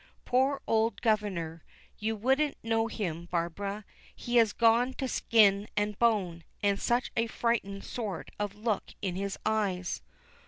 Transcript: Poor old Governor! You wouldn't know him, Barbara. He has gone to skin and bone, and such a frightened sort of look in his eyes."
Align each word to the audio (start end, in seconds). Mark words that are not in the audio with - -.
Poor 0.25 0.61
old 0.65 0.99
Governor! 1.03 1.63
You 1.99 2.15
wouldn't 2.15 2.57
know 2.63 2.87
him, 2.87 3.27
Barbara. 3.29 3.85
He 4.15 4.37
has 4.37 4.51
gone 4.51 4.93
to 4.95 5.07
skin 5.07 5.67
and 5.77 5.99
bone, 5.99 6.43
and 6.63 6.79
such 6.79 7.11
a 7.15 7.27
frightened 7.27 7.83
sort 7.83 8.31
of 8.39 8.55
look 8.55 8.95
in 9.03 9.15
his 9.15 9.37
eyes." 9.45 10.01